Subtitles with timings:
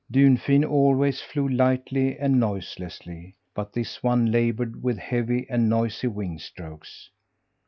[0.11, 6.39] Dunfin always flew lightly and noiselessly, but this one laboured with heavy and noisy wing
[6.39, 7.11] strokes.